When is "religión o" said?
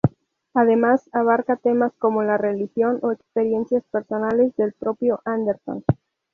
2.35-3.11